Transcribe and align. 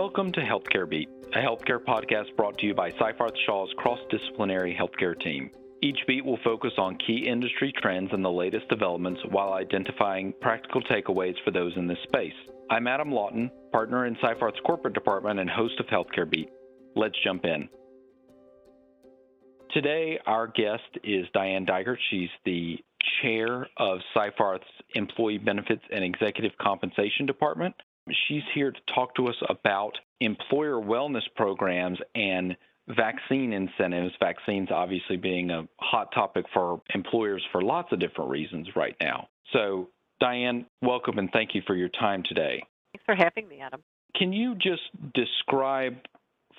Welcome 0.00 0.32
to 0.32 0.40
Healthcare 0.40 0.88
Beat, 0.88 1.10
a 1.34 1.40
healthcare 1.40 1.78
podcast 1.78 2.34
brought 2.34 2.56
to 2.56 2.66
you 2.66 2.72
by 2.72 2.90
Seyfarth 2.92 3.36
Shaw's 3.44 3.68
cross 3.76 3.98
disciplinary 4.10 4.74
healthcare 4.74 5.14
team. 5.20 5.50
Each 5.82 5.98
beat 6.06 6.24
will 6.24 6.38
focus 6.42 6.72
on 6.78 6.96
key 7.06 7.28
industry 7.28 7.70
trends 7.76 8.08
and 8.10 8.24
the 8.24 8.30
latest 8.30 8.66
developments 8.70 9.20
while 9.28 9.52
identifying 9.52 10.32
practical 10.40 10.80
takeaways 10.84 11.34
for 11.44 11.50
those 11.50 11.74
in 11.76 11.86
this 11.86 11.98
space. 12.04 12.32
I'm 12.70 12.86
Adam 12.86 13.12
Lawton, 13.12 13.50
partner 13.72 14.06
in 14.06 14.16
Seyfarth's 14.16 14.58
corporate 14.64 14.94
department 14.94 15.38
and 15.38 15.50
host 15.50 15.78
of 15.78 15.86
Healthcare 15.88 16.28
Beat. 16.28 16.48
Let's 16.96 17.22
jump 17.22 17.44
in. 17.44 17.68
Today, 19.72 20.18
our 20.24 20.46
guest 20.46 20.96
is 21.04 21.26
Diane 21.34 21.66
Dygert. 21.66 21.98
She's 22.10 22.30
the 22.46 22.78
chair 23.20 23.68
of 23.76 23.98
Seyfarth's 24.16 24.64
Employee 24.94 25.36
Benefits 25.36 25.84
and 25.92 26.02
Executive 26.02 26.52
Compensation 26.58 27.26
Department. 27.26 27.74
She's 28.28 28.42
here 28.54 28.72
to 28.72 28.80
talk 28.94 29.14
to 29.16 29.28
us 29.28 29.36
about 29.48 29.92
employer 30.20 30.74
wellness 30.74 31.22
programs 31.36 31.98
and 32.14 32.56
vaccine 32.88 33.52
incentives, 33.52 34.12
vaccines 34.20 34.68
obviously 34.70 35.16
being 35.16 35.50
a 35.50 35.68
hot 35.80 36.12
topic 36.12 36.44
for 36.52 36.80
employers 36.94 37.44
for 37.52 37.62
lots 37.62 37.92
of 37.92 38.00
different 38.00 38.30
reasons 38.30 38.68
right 38.76 38.96
now. 39.00 39.28
So, 39.52 39.88
Diane, 40.20 40.66
welcome 40.82 41.18
and 41.18 41.30
thank 41.32 41.54
you 41.54 41.62
for 41.66 41.74
your 41.74 41.88
time 41.88 42.22
today. 42.28 42.62
Thanks 42.92 43.04
for 43.04 43.14
having 43.14 43.48
me, 43.48 43.60
Adam. 43.60 43.82
Can 44.16 44.32
you 44.32 44.54
just 44.54 44.82
describe 45.14 45.96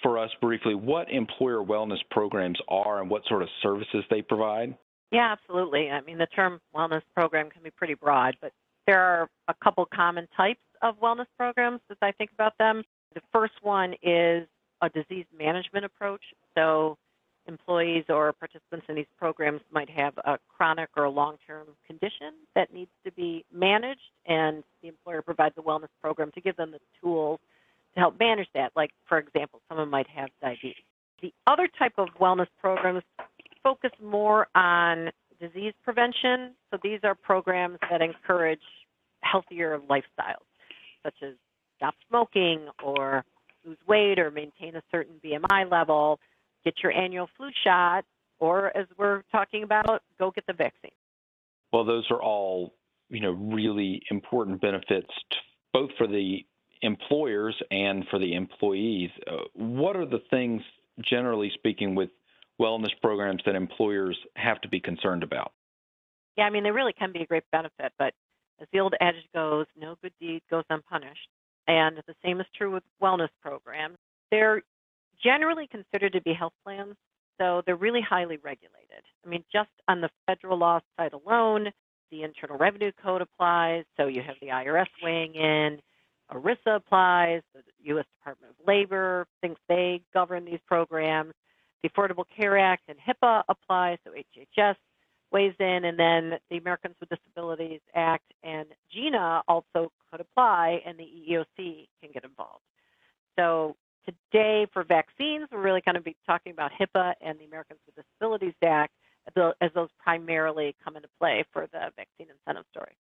for 0.02 0.18
us 0.18 0.30
briefly 0.42 0.74
what 0.74 1.12
employer 1.12 1.64
wellness 1.64 2.00
programs 2.10 2.58
are 2.68 3.02
and 3.02 3.10
what 3.10 3.24
sort 3.28 3.42
of 3.42 3.50
services 3.62 4.04
they 4.10 4.22
provide? 4.22 4.76
Yeah, 5.12 5.34
absolutely. 5.34 5.90
I 5.90 6.02
mean, 6.02 6.18
the 6.18 6.28
term 6.28 6.62
wellness 6.76 7.02
program 7.14 7.50
can 7.50 7.62
be 7.62 7.72
pretty 7.72 7.96
broad, 7.96 8.38
but 8.42 8.54
there 8.88 9.02
are 9.02 9.30
a 9.48 9.54
couple 9.62 9.86
common 9.94 10.28
types 10.36 10.62
of 10.82 11.00
wellness 11.00 11.28
programs 11.38 11.82
as 11.90 11.98
I 12.02 12.12
think 12.12 12.32
about 12.34 12.58
them. 12.58 12.84
The 13.14 13.22
first 13.32 13.54
one 13.62 13.96
is 14.02 14.48
a 14.82 14.90
disease 14.90 15.26
management 15.38 15.86
approach. 15.86 16.22
So, 16.56 16.98
employees 17.48 18.06
or 18.08 18.32
participants 18.34 18.86
in 18.88 18.96
these 18.96 19.08
programs 19.18 19.62
might 19.72 19.90
have 19.90 20.16
a 20.20 20.38
chronic 20.48 20.90
or 20.96 21.10
long 21.10 21.38
term 21.48 21.68
condition 21.88 22.34
that 22.56 22.74
needs 22.74 22.92
to 23.04 23.12
be 23.12 23.44
managed, 23.52 24.00
and 24.26 24.64
the 24.82 24.90
employer 24.90 25.22
provides 25.22 25.56
a 25.58 25.62
wellness 25.62 25.90
program 26.02 26.32
to 26.34 26.42
give 26.42 26.56
them 26.56 26.72
the 26.72 26.80
tools 27.02 27.40
to 27.94 28.00
help 28.00 28.20
manage 28.20 28.48
that. 28.54 28.72
Like, 28.76 28.92
for 29.08 29.18
example, 29.18 29.62
someone 29.68 29.90
might 29.90 30.08
have 30.08 30.30
diabetes. 30.42 30.76
The 31.22 31.34
other 31.48 31.68
type 31.68 31.94
of 31.98 32.10
wellness 32.20 32.48
programs 32.60 33.04
focus 33.64 33.92
more 34.02 34.48
on 34.56 35.12
disease 35.40 35.74
prevention. 35.84 36.52
So, 36.70 36.78
these 36.82 37.00
are 37.04 37.16
programs 37.16 37.80
that 37.90 38.02
encourage 38.02 38.62
healthier 39.22 39.80
lifestyles, 39.90 40.46
such 41.04 41.16
as 41.24 41.34
stop 41.78 41.96
smoking 42.08 42.68
or 42.84 43.24
lose 43.66 43.78
weight 43.88 44.20
or 44.20 44.32
maintain 44.32 44.76
a 44.76 44.82
certain 44.92 45.16
BMI 45.24 45.70
level, 45.70 46.20
get 46.64 46.76
your 46.84 46.92
annual 46.92 47.30
flu 47.38 47.50
shot, 47.64 48.06
or 48.40 48.76
as 48.76 48.88
we're 48.98 49.24
talking 49.32 49.64
about, 49.64 50.02
go 50.20 50.32
get 50.32 50.46
the 50.48 50.54
vaccine. 50.54 50.92
Well, 51.72 51.86
those 51.86 52.06
are 52.10 52.22
all, 52.22 52.74
you 53.10 53.22
know, 53.22 53.32
really 53.32 54.02
important 54.10 54.62
benefits 54.62 55.12
both 55.74 55.90
for 55.98 56.08
the 56.08 56.46
employers 56.82 57.56
and 57.70 58.06
for 58.10 58.20
the 58.20 58.34
employees. 58.34 59.10
Uh, 59.28 59.44
what 59.54 59.96
are 59.96 60.06
the 60.06 60.22
things, 60.30 60.62
generally 61.02 61.52
speaking, 61.54 61.96
with 61.96 62.10
wellness 62.60 62.90
programs 63.02 63.42
that 63.46 63.56
employers 63.56 64.18
have 64.36 64.60
to 64.62 64.68
be 64.68 64.80
concerned 64.80 65.24
about? 65.24 65.54
Yeah, 66.38 66.46
I 66.46 66.50
mean, 66.50 66.64
they 66.64 66.72
really 66.72 66.94
can 66.94 67.12
be 67.12 67.22
a 67.22 67.26
great 67.26 67.44
benefit, 67.52 67.94
but 67.98 68.14
as 68.62 68.68
the 68.72 68.80
old 68.80 68.94
adage 69.02 69.28
goes, 69.34 69.66
no 69.78 69.96
good 70.02 70.14
deed 70.20 70.42
goes 70.50 70.64
unpunished. 70.70 71.30
And 71.68 71.98
the 72.08 72.16
same 72.24 72.40
is 72.40 72.48
true 72.56 72.72
with 72.72 72.84
wellness 73.02 73.30
programs. 73.42 73.98
They're 74.30 74.62
generally 75.24 75.68
considered 75.68 76.14
to 76.14 76.22
be 76.22 76.34
health 76.34 76.54
plans, 76.64 76.96
so 77.40 77.62
they're 77.66 77.76
really 77.76 78.02
highly 78.02 78.38
regulated. 78.38 79.04
I 79.26 79.30
mean, 79.30 79.44
just 79.52 79.70
on 79.88 80.02
the 80.02 80.10
federal 80.28 80.58
law 80.58 80.80
side 80.98 81.14
alone, 81.14 81.70
the 82.12 82.24
Internal 82.24 82.58
Revenue 82.58 82.92
Code 83.04 83.22
applies, 83.22 83.86
so 83.98 84.08
you 84.08 84.22
have 84.22 84.36
the 84.42 84.48
IRS 84.48 84.88
weighing 85.02 85.36
in, 85.36 85.80
ERISA 86.32 86.76
applies, 86.76 87.42
the 87.54 87.62
U.S. 87.84 88.06
Department 88.20 88.54
of 88.58 88.68
Labor 88.68 89.28
thinks 89.42 89.60
they 89.68 90.02
govern 90.14 90.46
these 90.46 90.60
programs, 90.66 91.34
the 91.84 91.90
Affordable 91.90 92.26
Care 92.36 92.58
Act 92.58 92.84
and 92.88 92.98
HIPAA 92.98 93.44
apply, 93.50 93.98
so 94.04 94.12
HHS 94.12 94.76
weighs 95.32 95.54
in, 95.60 95.86
and 95.86 95.98
then 95.98 96.40
the 96.50 96.58
Americans 96.58 96.96
with 97.00 97.10
Disabilities 97.10 97.82
Act 97.96 98.34
and 98.44 98.68
GINA 98.94 99.44
also 99.48 99.92
could 100.10 100.22
apply, 100.22 100.82
and 100.86 100.98
the 100.98 101.04
EEOC 101.04 101.88
can 102.02 102.12
get 102.14 102.24
involved. 102.24 102.64
So 103.38 103.76
today 104.06 104.68
for 104.74 104.84
vaccines, 104.84 105.48
we're 105.52 105.62
really 105.62 105.82
going 105.82 105.96
to 105.96 106.02
be 106.02 106.16
talking 106.26 106.52
about 106.52 106.72
HIPAA 106.80 107.14
and 107.22 107.40
the 107.40 107.46
Americans 107.46 107.80
with 107.86 108.06
Disabilities 108.06 108.54
Act 108.64 108.94
as 109.38 109.72
those 109.76 109.90
primarily 110.04 110.76
come 110.84 110.96
into 110.96 111.08
play 111.20 111.46
for 111.54 111.68
the 111.72 111.80
vaccine 111.96 112.28
incentive 112.30 112.66
story. 112.72 112.98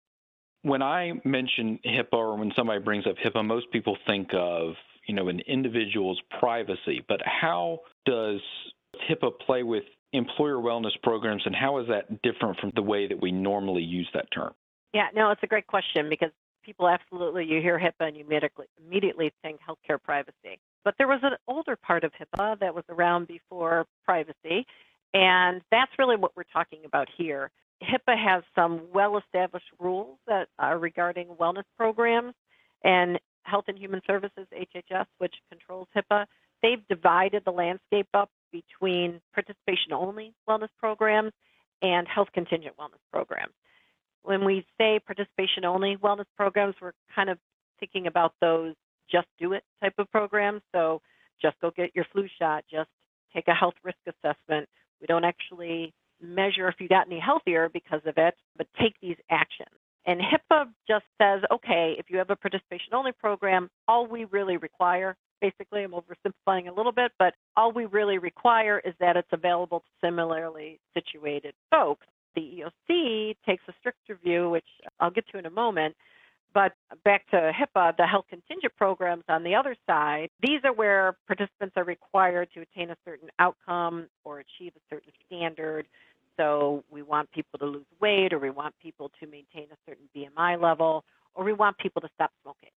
When 0.62 0.82
I 0.82 1.12
mention 1.24 1.78
HIPAA 1.86 2.12
or 2.12 2.36
when 2.36 2.52
somebody 2.54 2.80
brings 2.80 3.06
up 3.06 3.16
HIPAA, 3.24 3.44
most 3.44 3.70
people 3.72 3.96
think 4.06 4.28
of 4.34 4.74
you 5.06 5.14
know 5.14 5.28
an 5.28 5.40
individual's 5.48 6.20
privacy. 6.38 7.02
But 7.08 7.20
how 7.24 7.80
does 8.04 8.40
HIPAA 9.08 9.30
play 9.44 9.62
with 9.62 9.84
employer 10.12 10.56
wellness 10.56 11.00
programs, 11.02 11.42
and 11.46 11.54
how 11.54 11.78
is 11.78 11.88
that 11.88 12.22
different 12.22 12.58
from 12.58 12.72
the 12.74 12.82
way 12.82 13.06
that 13.06 13.20
we 13.20 13.30
normally 13.30 13.82
use 13.82 14.08
that 14.14 14.30
term? 14.32 14.52
Yeah, 14.92 15.08
no, 15.14 15.30
it's 15.30 15.42
a 15.42 15.46
great 15.46 15.66
question 15.66 16.08
because 16.08 16.30
people 16.64 16.88
absolutely, 16.88 17.44
you 17.44 17.60
hear 17.60 17.78
HIPAA 17.78 18.08
and 18.08 18.16
you 18.16 18.24
immediately, 18.24 18.66
immediately 18.84 19.32
think 19.42 19.60
healthcare 19.60 20.02
privacy. 20.02 20.58
But 20.84 20.94
there 20.98 21.08
was 21.08 21.20
an 21.22 21.32
older 21.46 21.76
part 21.76 22.04
of 22.04 22.12
HIPAA 22.12 22.58
that 22.60 22.74
was 22.74 22.84
around 22.88 23.28
before 23.28 23.86
privacy, 24.04 24.66
and 25.14 25.62
that's 25.70 25.92
really 25.98 26.16
what 26.16 26.32
we're 26.36 26.44
talking 26.52 26.80
about 26.84 27.08
here. 27.16 27.50
HIPAA 27.82 28.18
has 28.22 28.42
some 28.54 28.82
well 28.92 29.16
established 29.18 29.70
rules 29.78 30.18
that 30.26 30.48
are 30.58 30.78
regarding 30.78 31.28
wellness 31.28 31.64
programs, 31.76 32.34
and 32.84 33.18
Health 33.44 33.64
and 33.68 33.78
Human 33.78 34.00
Services, 34.06 34.46
HHS, 34.52 35.06
which 35.18 35.34
controls 35.50 35.88
HIPAA, 35.96 36.26
they've 36.62 36.86
divided 36.88 37.42
the 37.44 37.52
landscape 37.52 38.08
up 38.14 38.30
between 38.52 39.20
participation 39.34 39.92
only 39.92 40.34
wellness 40.48 40.68
programs 40.78 41.32
and 41.82 42.06
health 42.06 42.28
contingent 42.32 42.76
wellness 42.78 43.00
programs. 43.12 43.52
When 44.22 44.44
we 44.44 44.66
say 44.78 44.98
participation 44.98 45.64
only 45.64 45.96
wellness 45.96 46.26
programs, 46.36 46.74
we're 46.80 46.92
kind 47.14 47.30
of 47.30 47.38
thinking 47.78 48.06
about 48.06 48.34
those 48.40 48.74
just 49.10 49.26
do 49.38 49.52
it 49.54 49.64
type 49.80 49.94
of 49.98 50.10
programs. 50.10 50.62
So 50.72 51.00
just 51.40 51.58
go 51.60 51.70
get 51.70 51.94
your 51.94 52.06
flu 52.12 52.26
shot, 52.38 52.64
just 52.70 52.90
take 53.34 53.48
a 53.48 53.54
health 53.54 53.74
risk 53.82 53.98
assessment. 54.06 54.68
We 55.00 55.06
don't 55.06 55.24
actually 55.24 55.94
measure 56.20 56.68
if 56.68 56.76
you 56.80 56.88
got 56.88 57.06
any 57.06 57.18
healthier 57.18 57.68
because 57.68 58.02
of 58.04 58.14
it, 58.18 58.34
but 58.56 58.66
take 58.78 58.94
these 59.00 59.16
actions. 59.30 59.74
And 60.06 60.20
HIPAA 60.20 60.66
just 60.88 61.04
says, 61.20 61.42
okay, 61.50 61.94
if 61.98 62.06
you 62.08 62.18
have 62.18 62.30
a 62.30 62.36
participation 62.36 62.94
only 62.94 63.12
program, 63.12 63.70
all 63.88 64.06
we 64.06 64.24
really 64.26 64.56
require 64.56 65.16
basically. 65.40 65.82
I'm 65.82 65.92
oversimplifying 65.92 66.68
a 66.68 66.72
little 66.72 66.92
bit, 66.92 67.12
but 67.18 67.34
all 67.56 67.72
we 67.72 67.86
really 67.86 68.18
require 68.18 68.80
is 68.84 68.94
that 69.00 69.16
it's 69.16 69.32
available 69.32 69.80
to 69.80 70.06
similarly 70.06 70.78
situated 70.94 71.54
folks. 71.70 72.06
The 72.34 72.42
EEOC 72.88 73.36
takes 73.44 73.62
a 73.68 73.72
stricter 73.80 74.18
view, 74.22 74.50
which 74.50 74.66
I'll 75.00 75.10
get 75.10 75.26
to 75.28 75.38
in 75.38 75.46
a 75.46 75.50
moment. 75.50 75.96
But 76.52 76.72
back 77.04 77.28
to 77.30 77.52
HIPAA, 77.52 77.96
the 77.96 78.06
health 78.06 78.26
contingent 78.28 78.74
programs 78.76 79.22
on 79.28 79.44
the 79.44 79.54
other 79.54 79.76
side, 79.86 80.30
these 80.42 80.60
are 80.64 80.72
where 80.72 81.16
participants 81.26 81.74
are 81.76 81.84
required 81.84 82.48
to 82.54 82.60
attain 82.60 82.90
a 82.90 82.96
certain 83.04 83.28
outcome 83.38 84.08
or 84.24 84.40
achieve 84.40 84.72
a 84.76 84.80
certain 84.94 85.12
standard. 85.26 85.86
So 86.36 86.82
we 86.90 87.02
want 87.02 87.30
people 87.30 87.58
to 87.60 87.66
lose 87.66 87.86
weight, 88.00 88.32
or 88.32 88.38
we 88.38 88.50
want 88.50 88.74
people 88.82 89.10
to 89.20 89.26
maintain 89.26 89.68
a 89.70 89.76
certain 89.86 90.08
BMI 90.16 90.60
level, 90.60 91.04
or 91.34 91.44
we 91.44 91.52
want 91.52 91.78
people 91.78 92.00
to 92.02 92.08
stop 92.14 92.32
smoking. 92.42 92.70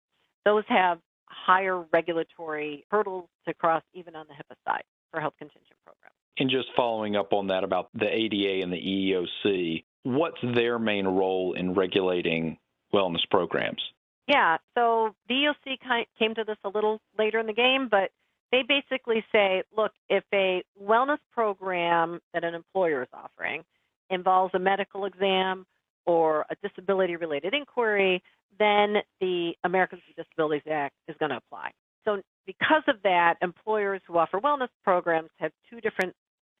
Those 0.45 0.65
have 0.67 0.99
higher 1.27 1.83
regulatory 1.91 2.85
hurdles 2.89 3.27
to 3.47 3.53
cross 3.53 3.83
even 3.93 4.15
on 4.15 4.25
the 4.27 4.33
HIPAA 4.33 4.55
side 4.65 4.83
for 5.11 5.19
health 5.19 5.33
contingent 5.37 5.65
programs. 5.85 6.15
And 6.37 6.49
just 6.49 6.67
following 6.75 7.15
up 7.15 7.33
on 7.33 7.47
that 7.47 7.63
about 7.63 7.89
the 7.93 8.07
ADA 8.07 8.63
and 8.63 8.71
the 8.71 8.77
EEOC, 8.77 9.83
what's 10.03 10.39
their 10.55 10.79
main 10.79 11.05
role 11.05 11.53
in 11.53 11.73
regulating 11.73 12.57
wellness 12.93 13.27
programs? 13.29 13.81
Yeah, 14.27 14.57
so 14.75 15.13
the 15.27 15.35
EEOC 15.65 16.05
came 16.17 16.35
to 16.35 16.43
this 16.43 16.57
a 16.63 16.69
little 16.69 17.01
later 17.17 17.39
in 17.39 17.45
the 17.45 17.53
game, 17.53 17.87
but 17.91 18.09
they 18.51 18.63
basically 18.67 19.23
say, 19.31 19.63
look, 19.75 19.91
if 20.09 20.23
a 20.33 20.63
wellness 20.81 21.17
program 21.33 22.19
that 22.33 22.43
an 22.43 22.53
employer 22.53 23.01
is 23.03 23.09
offering 23.13 23.63
involves 24.09 24.53
a 24.53 24.59
medical 24.59 25.05
exam 25.05 25.65
or 26.05 26.45
a 26.49 26.55
disability 26.67 27.15
related 27.15 27.53
inquiry, 27.53 28.21
then 28.59 28.97
the 29.19 29.53
Americans 29.63 30.01
with 30.07 30.25
Disabilities 30.25 30.63
Act 30.69 30.95
is 31.07 31.15
going 31.19 31.31
to 31.31 31.37
apply. 31.37 31.71
So, 32.05 32.21
because 32.45 32.83
of 32.87 32.97
that, 33.03 33.35
employers 33.41 34.01
who 34.05 34.17
offer 34.17 34.39
wellness 34.39 34.67
programs 34.83 35.29
have 35.37 35.51
two 35.69 35.79
different, 35.79 36.13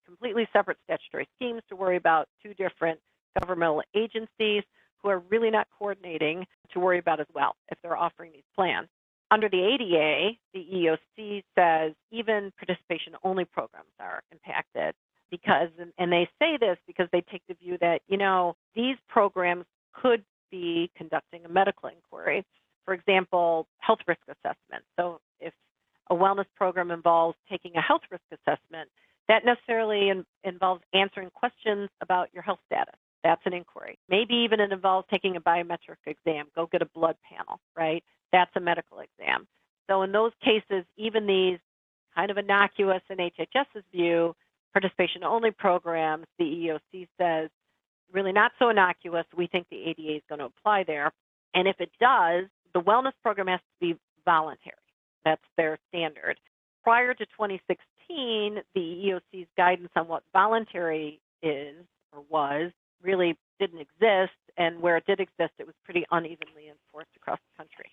completely 0.05 0.47
separate 0.53 0.77
statutory 0.85 1.27
schemes 1.35 1.61
to 1.69 1.75
worry 1.75 1.97
about, 1.97 2.27
two 2.41 2.53
different 2.53 2.99
governmental 3.39 3.83
agencies 3.93 4.63
who 5.01 5.09
are 5.09 5.19
really 5.29 5.51
not 5.51 5.67
coordinating 5.77 6.45
to 6.71 6.79
worry 6.79 6.99
about 6.99 7.19
as 7.19 7.27
well 7.33 7.55
if 7.69 7.77
they're 7.81 7.97
offering 7.97 8.31
these 8.31 8.43
plans. 8.55 8.87
under 9.31 9.49
the 9.49 9.61
ADA, 9.61 10.37
the 10.53 10.59
EEOC 10.59 11.43
says 11.57 11.93
even 12.11 12.51
participation 12.57 13.13
only 13.23 13.45
programs 13.45 13.89
are 13.99 14.21
impacted 14.31 14.93
because, 15.43 15.69
and 15.97 16.11
they 16.11 16.29
say 16.39 16.57
this 16.59 16.77
because 16.87 17.07
they 17.11 17.21
take 17.21 17.41
the 17.47 17.55
view 17.55 17.77
that, 17.81 18.01
you 18.07 18.17
know, 18.17 18.55
these 18.75 18.95
programs 19.07 19.65
could 19.93 20.23
be 20.51 20.89
conducting 20.95 21.45
a 21.45 21.49
medical 21.49 21.89
inquiry. 21.89 22.45
For 22.85 22.93
example, 22.93 23.67
health 23.79 23.99
risk 24.07 24.21
assessment. 24.27 24.83
So 24.97 25.19
if 25.39 25.53
a 26.09 26.15
wellness 26.15 26.45
program 26.55 26.91
involves 26.91 27.37
taking 27.49 27.75
a 27.75 27.81
health 27.81 28.01
risk 28.11 28.23
assessment, 28.31 28.89
that 29.27 29.45
necessarily 29.45 30.09
in, 30.09 30.25
involves 30.43 30.81
answering 30.93 31.29
questions 31.33 31.89
about 32.01 32.29
your 32.33 32.43
health 32.43 32.59
status. 32.65 32.95
That's 33.23 33.41
an 33.45 33.53
inquiry. 33.53 33.97
Maybe 34.09 34.35
even 34.35 34.59
it 34.59 34.71
involves 34.71 35.07
taking 35.09 35.37
a 35.37 35.41
biometric 35.41 35.97
exam, 36.05 36.47
go 36.55 36.67
get 36.69 36.81
a 36.81 36.89
blood 36.93 37.15
panel, 37.29 37.59
right? 37.75 38.03
That's 38.33 38.51
a 38.55 38.59
medical 38.59 38.99
exam. 38.99 39.47
So 39.89 40.01
in 40.01 40.11
those 40.11 40.33
cases, 40.43 40.85
even 40.97 41.25
these 41.25 41.59
kind 42.15 42.31
of 42.31 42.37
innocuous 42.37 43.01
in 43.09 43.17
HHS's 43.17 43.83
view, 43.93 44.35
participation 44.73 45.23
only 45.23 45.51
programs, 45.51 46.25
the 46.37 46.45
EEOC 46.45 47.07
says, 47.19 47.49
really 48.11 48.31
not 48.31 48.51
so 48.59 48.69
innocuous. 48.69 49.25
We 49.35 49.47
think 49.47 49.67
the 49.69 49.83
ADA 49.83 50.17
is 50.17 50.21
going 50.29 50.39
to 50.39 50.45
apply 50.45 50.83
there. 50.85 51.11
And 51.53 51.67
if 51.67 51.77
it 51.79 51.91
does, 51.99 52.45
the 52.73 52.81
wellness 52.81 53.13
program 53.21 53.47
has 53.47 53.59
to 53.59 53.93
be 53.93 53.99
voluntary. 54.25 54.75
That's 55.25 55.41
their 55.57 55.77
standard. 55.89 56.39
Prior 56.83 57.13
to 57.13 57.25
2016, 57.25 58.61
the 58.75 58.79
EEOC's 58.79 59.47
guidance 59.55 59.91
on 59.95 60.07
what 60.07 60.23
voluntary 60.33 61.21
is 61.41 61.75
or 62.11 62.23
was 62.29 62.71
really 63.01 63.37
didn't 63.59 63.79
exist, 63.79 64.33
and 64.57 64.81
where 64.81 64.97
it 64.97 65.05
did 65.05 65.19
exist, 65.19 65.51
it 65.59 65.65
was 65.65 65.75
pretty 65.83 66.05
unevenly 66.11 66.69
enforced 66.69 67.11
across 67.15 67.39
the 67.51 67.63
country. 67.63 67.89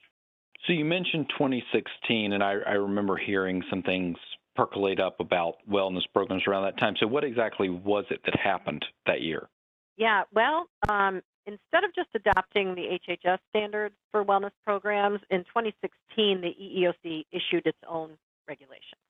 So 0.67 0.73
you 0.73 0.85
mentioned 0.85 1.27
2016, 1.31 2.33
and 2.33 2.43
I, 2.43 2.57
I 2.67 2.73
remember 2.73 3.17
hearing 3.17 3.63
some 3.71 3.83
things 3.83 4.17
percolate 4.61 5.01
up 5.01 5.21
about 5.21 5.55
wellness 5.71 6.03
programs 6.13 6.43
around 6.47 6.65
that 6.65 6.79
time. 6.79 6.95
So 7.01 7.07
what 7.07 7.25
exactly 7.25 7.71
was 7.71 8.05
it 8.11 8.21
that 8.27 8.39
happened 8.39 8.85
that 9.07 9.23
year? 9.23 9.49
Yeah, 9.97 10.25
well, 10.35 10.67
um, 10.87 11.23
instead 11.47 11.83
of 11.85 11.95
just 11.95 12.09
adopting 12.15 12.75
the 12.75 12.99
HHS 13.09 13.39
standards 13.49 13.95
for 14.13 14.23
wellness 14.23 14.51
programs, 14.67 15.21
in 15.31 15.45
2016, 15.45 16.43
the 16.43 16.55
EEOC 16.61 17.25
issued 17.33 17.67
its 17.67 17.79
own 17.89 18.11
regulations. 18.47 19.01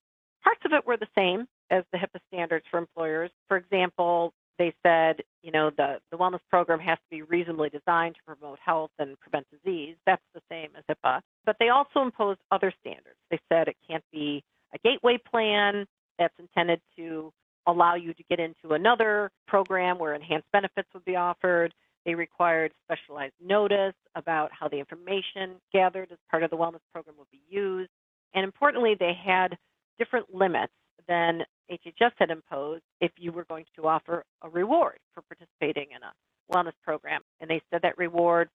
Parts 0.45 0.61
of 0.65 0.73
it 0.73 0.87
were 0.87 0.97
the 0.97 1.09
same 1.19 1.49
as 1.69 1.83
the 1.93 1.99
HIPAA 1.99 2.21
standards 2.33 2.65
for 2.71 2.79
employers. 2.79 3.33
For 3.49 3.57
example, 3.57 4.33
they 4.57 4.73
said, 4.85 5.17
you 5.43 5.51
know, 5.51 5.71
the, 5.77 5.99
the 6.13 6.17
wellness 6.17 6.41
program 6.49 6.79
has 6.79 6.99
to 6.99 7.11
be 7.11 7.23
reasonably 7.23 7.71
designed 7.71 8.15
to 8.15 8.37
promote 8.37 8.61
health 8.65 8.91
and 9.01 9.19
prevent 9.19 9.47
disease. 9.51 9.97
That's 10.07 10.23
the 10.33 10.43
same 10.49 10.69
as 10.79 10.85
HIPAA. 10.89 11.23
But 11.45 11.57
they 11.59 11.71
also 11.71 12.03
imposed 12.03 12.39
other 12.53 12.73
standards. 12.81 13.17
They 13.33 13.41
said 13.49 13.67
it 13.67 13.77
can't 13.89 14.05
be 14.13 14.45
a 14.75 14.79
gateway 14.79 15.19
plan 15.31 15.87
that's 16.19 16.35
intended 16.39 16.81
to 16.97 17.33
allow 17.67 17.95
you 17.95 18.15
to 18.15 18.23
get 18.29 18.41
into 18.41 18.75
another 18.75 19.31
program 19.47 19.99
where 19.99 20.15
enhanced 20.15 20.49
benefits 20.53 20.89
would 20.95 21.05
be 21.05 21.17
offered. 21.17 21.75
They 22.07 22.15
required 22.15 22.73
specialized 22.85 23.35
notice 23.45 23.95
about 24.15 24.51
how 24.53 24.69
the 24.69 24.79
information 24.79 25.57
gathered 25.73 26.11
as 26.11 26.19
part 26.31 26.43
of 26.43 26.51
the 26.51 26.57
wellness 26.57 26.81
program 26.93 27.17
would 27.19 27.31
be 27.31 27.43
used. 27.49 27.91
And 28.35 28.45
importantly, 28.45 28.97
they 28.99 29.13
had 29.13 29.57
different 29.99 30.35
limits 30.35 30.73
than 31.09 31.43
HHS 31.71 32.13
had 32.17 32.31
imposed 32.31 32.83
if 33.01 33.13
you 33.17 33.33
were 33.33 33.45
going 33.45 33.65
to 33.77 33.87
offer 33.87 34.25
a 34.43 34.49
reward 34.49 34.99
for 35.15 35.23
participating 35.23 35.89
in 35.95 36.03
a 36.03 36.13
wellness 36.53 36.73
program. 36.85 37.21
And 37.41 37.51
they 37.51 37.61
said 37.71 37.83
that 37.83 37.99
reward 37.99 38.49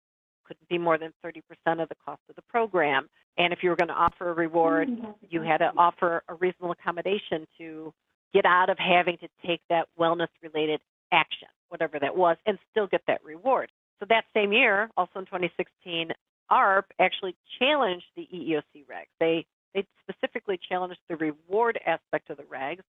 couldn't 0.45 0.67
be 0.69 0.77
more 0.77 0.97
than 0.97 1.11
30% 1.25 1.39
of 1.81 1.89
the 1.89 1.95
cost 2.03 2.21
of 2.29 2.35
the 2.35 2.41
program. 2.43 3.07
And 3.37 3.51
if 3.51 3.59
you 3.61 3.69
were 3.69 3.75
going 3.75 3.89
to 3.89 3.93
offer 3.93 4.29
a 4.29 4.33
reward, 4.33 4.89
you 5.29 5.41
had 5.41 5.57
to 5.57 5.71
offer 5.77 6.23
a 6.29 6.35
reasonable 6.35 6.71
accommodation 6.71 7.45
to 7.57 7.93
get 8.33 8.45
out 8.45 8.69
of 8.69 8.77
having 8.77 9.17
to 9.17 9.27
take 9.45 9.61
that 9.69 9.87
wellness 9.99 10.27
related 10.41 10.79
action, 11.11 11.47
whatever 11.69 11.99
that 11.99 12.15
was, 12.15 12.37
and 12.45 12.57
still 12.71 12.87
get 12.87 13.01
that 13.07 13.23
reward. 13.23 13.71
So 13.99 14.05
that 14.09 14.25
same 14.33 14.53
year, 14.53 14.89
also 14.97 15.19
in 15.19 15.25
2016, 15.25 16.11
AARP 16.51 16.83
actually 16.99 17.35
challenged 17.59 18.05
the 18.15 18.27
EEOC 18.33 18.85
regs. 18.89 19.07
They 19.19 19.45
they 19.73 19.85
specifically 20.09 20.57
challenged 20.69 20.99
the 21.09 21.17
reward 21.17 21.77
aspect 21.85 22.29
of 22.29 22.37
the 22.37 22.43
regs. 22.43 22.83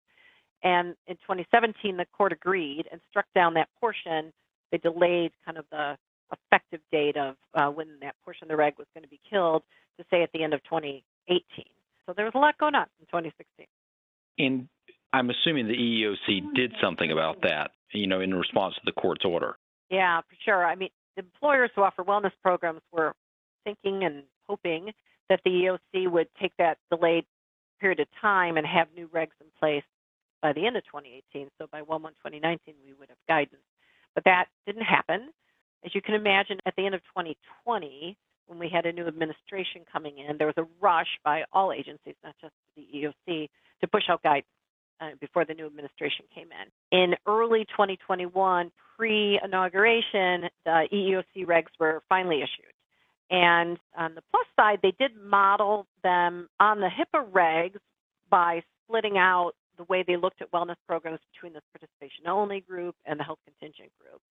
And 0.64 0.96
in 1.08 1.16
2017, 1.18 1.98
the 1.98 2.06
court 2.16 2.32
agreed 2.32 2.86
and 2.92 3.02
struck 3.10 3.26
down 3.34 3.56
that 3.56 3.70
portion. 3.80 4.32
They 4.72 4.78
delayed 4.78 5.32
kind 5.44 5.58
of 5.58 5.66
the 5.72 5.98
effective 6.32 6.82
date 6.92 7.18
of 7.18 7.36
uh, 7.54 7.70
when 7.70 7.88
that 8.02 8.16
portion 8.24 8.46
of 8.46 8.50
the 8.50 8.56
reg 8.56 8.74
was 8.78 8.88
going 8.94 9.04
to 9.04 9.10
be 9.10 9.20
killed 9.30 9.64
to 9.98 10.06
say 10.10 10.24
at 10.24 10.30
the 10.34 10.44
end 10.44 10.54
of 10.54 10.64
2018. 10.64 11.42
So 12.06 12.14
there 12.16 12.26
was 12.26 12.34
a 12.36 12.40
lot 12.40 12.58
going 12.58 12.76
on 12.76 12.88
in 13.00 13.06
2016. 13.08 13.68
And 14.38 14.68
I'm 15.14 15.30
assuming 15.30 15.68
the 15.68 15.74
EEOC 15.74 16.56
did 16.56 16.74
something 16.82 17.12
about 17.12 17.42
that, 17.44 17.72
you 17.94 18.08
know, 18.08 18.22
in 18.22 18.34
response 18.34 18.76
to 18.76 18.82
the 18.86 18.92
court's 18.92 19.24
order. 19.24 19.56
Yeah, 19.90 20.22
for 20.22 20.36
sure. 20.44 20.66
I 20.66 20.76
mean, 20.76 20.90
the 21.16 21.24
employers 21.24 21.72
who 21.76 21.84
offer 21.84 22.04
wellness 22.04 22.34
programs 22.42 22.82
were 22.92 23.14
thinking 23.64 24.04
and 24.04 24.24
hoping 24.48 24.92
that 25.30 25.40
the 25.46 25.52
EEOC 25.52 26.12
would 26.12 26.28
take 26.40 26.52
that 26.58 26.78
delayed 26.92 27.26
period 27.80 28.00
of 28.00 28.08
time 28.22 28.58
and 28.58 28.66
have 28.66 28.88
new 28.96 29.08
regs 29.08 29.36
in 29.42 29.48
place 29.60 29.84
by 30.42 30.54
the 30.54 30.66
end 30.66 30.78
of 30.78 30.84
2018. 30.86 31.50
So 31.58 31.68
by 31.72 31.82
1 31.82 32.02
1 32.02 32.12
2019, 32.14 32.76
we 32.86 32.94
would 33.00 33.10
have 33.10 33.18
guidance. 33.28 33.62
But 34.14 34.26
that 34.26 34.46
didn't 34.66 34.84
happen. 34.84 35.30
As 35.86 35.94
you 35.94 36.02
can 36.02 36.16
imagine, 36.16 36.58
at 36.66 36.76
the 36.76 36.86
end 36.86 36.96
of 36.96 37.02
2020, 37.16 38.18
when 38.48 38.60
we 38.60 38.70
had 38.70 38.86
a 38.86 38.92
new 38.92 39.08
administration 39.08 39.82
coming 39.92 40.18
in, 40.18 40.38
there 40.38 40.48
was 40.48 40.58
a 40.58 40.66
rush 40.82 41.20
by 41.24 41.44
all 41.54 41.72
agencies, 41.72 42.16
not 42.24 42.36
just 42.42 42.54
the 42.76 42.82
EEOC, 42.82 43.50
to 43.82 43.88
push 43.88 44.04
out 44.10 44.24
guidance 44.24 44.48
uh, 45.00 45.10
before 45.20 45.46
the 45.46 45.54
new 45.54 45.66
administration 45.66 46.26
came 46.34 46.48
in. 46.52 46.98
In 46.98 47.16
early 47.28 47.66
2021, 47.66 48.72
pre 48.98 49.40
inauguration, 49.44 50.50
the 50.66 50.88
EEOC 50.92 51.46
regs 51.46 51.74
were 51.80 52.02
finally 52.10 52.38
issued. 52.38 52.74
And 53.30 53.78
on 53.98 54.16
the 54.16 54.22
plus 54.32 54.46
side, 54.56 54.80
they 54.82 54.94
did 54.98 55.12
model 55.16 55.88
them 56.04 56.48
on 56.60 56.80
the 56.80 56.90
HIPAA 56.90 57.30
regs 57.32 57.80
by 58.30 58.64
splitting 58.86 59.18
out 59.18 59.54
the 59.78 59.84
way 59.86 60.04
they 60.08 60.16
looked 60.16 60.42
at 60.42 60.52
wellness 60.52 60.78
programs 60.88 61.20
between 61.34 61.54
the 61.54 61.62
participation 61.74 62.28
only 62.28 62.62
group 62.62 62.96
and 63.06 63.20
the 63.20 63.24
health 63.24 63.40
contingent 63.46 63.92
group. 64.00 64.22